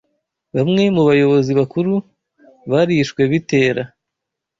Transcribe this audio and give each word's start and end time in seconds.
bamwe 0.55 0.83
mu 0.95 1.01
bayobozi 1.09 1.51
bakuru 1.59 1.93
barishwe 2.71 3.21
bitera 3.31 3.83